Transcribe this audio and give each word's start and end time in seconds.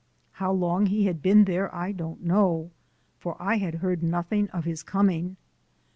How 0.31 0.51
long 0.51 0.87
he 0.87 1.05
had 1.05 1.21
been 1.21 1.43
there 1.45 1.71
I 1.75 1.91
don't 1.91 2.23
know, 2.25 2.71
for 3.19 3.37
I 3.39 3.57
had 3.57 3.75
heard 3.75 4.01
nothing 4.01 4.49
of 4.49 4.65
his 4.65 4.81
coming. 4.81 5.37